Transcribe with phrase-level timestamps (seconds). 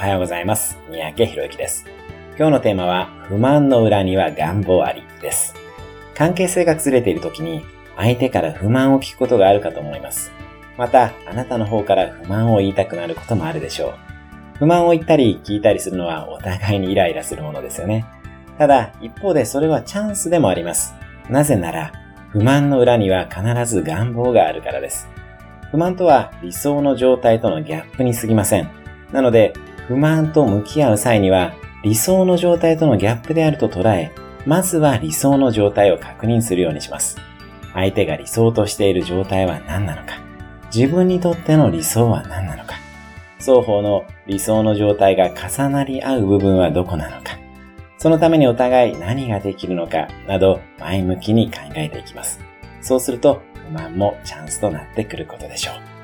[0.00, 0.78] おはようございます。
[0.88, 1.84] 三宅博之です。
[2.38, 5.54] 今日のテーマは、不満の裏には願望ありです。
[6.14, 7.66] 関係性が崩れている時に、
[7.98, 10.32] 相手から不満を聞くことがあるかと思います。
[10.78, 13.94] また、あなたの方から不満を言いたくなることもあるでしょう。
[14.60, 18.06] 不満を言ったり聞いたりするのはお互いにイライラするものですよね。
[18.56, 20.94] ただ、一方でそれはチャンスでもあります。
[21.28, 21.92] なぜなら、
[22.30, 25.10] 不満の裏には必ず願望があるからです。
[25.70, 28.70] 不満とは理想の状態とのギャップに過ぎません。
[29.12, 29.52] なので、
[29.90, 31.52] 不満と向き合う際には、
[31.82, 34.12] 理想の状態とのギャップであると捉え、
[34.46, 37.16] まずは理想の状態を確認するようにします。
[37.74, 40.22] 相手が理想としている状態は何なのか、
[40.72, 42.76] 自分にとっての理想は何なのか、
[43.40, 47.36] 双方の理想の状態が重なり合う部分はどこなのか、
[47.98, 52.38] そのためにお互い何ができるのかなど前向きに考えていきます。
[52.80, 55.99] そうすると不満もチャンスとなってくることでしょう。